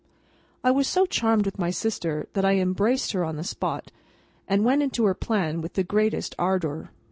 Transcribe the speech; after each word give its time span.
I 0.63 0.71
was 0.71 0.87
so 0.87 1.05
charmed 1.05 1.45
with 1.45 1.59
my 1.59 1.69
sister, 1.69 2.25
that 2.33 2.43
I 2.43 2.55
embraced 2.57 3.11
her 3.11 3.23
on 3.23 3.35
the 3.35 3.43
spot, 3.43 3.91
and 4.47 4.65
went 4.65 4.81
into 4.81 5.05
her 5.05 5.13
plan 5.13 5.61
with 5.61 5.73
the 5.73 5.83
greatest 5.83 6.33
ardour. 6.39 6.89